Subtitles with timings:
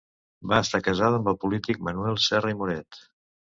[0.53, 3.01] Va estar casada amb el polític Manuel Serra i Moret.